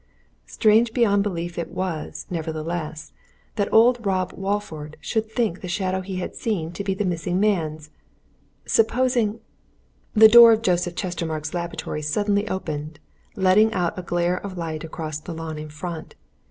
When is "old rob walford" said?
3.71-4.97